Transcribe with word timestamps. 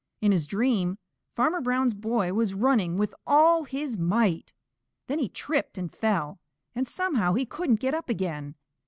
In 0.19 0.31
his 0.31 0.47
dream 0.47 0.97
Farmer 1.35 1.61
Brown's 1.61 1.93
boy 1.93 2.33
was 2.33 2.55
running 2.55 2.97
with 2.97 3.13
all 3.27 3.65
his 3.65 3.99
might. 3.99 4.51
Then 5.05 5.19
he 5.19 5.29
tripped 5.29 5.77
and 5.77 5.93
fell, 5.93 6.39
and 6.73 6.87
somehow 6.87 7.33
he 7.35 7.45
couldn't 7.45 7.79
get 7.79 7.93
up 7.93 8.09
again. 8.09 8.55